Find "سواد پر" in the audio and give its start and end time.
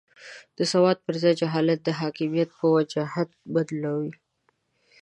0.71-1.15